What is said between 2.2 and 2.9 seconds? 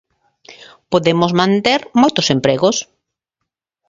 empregos.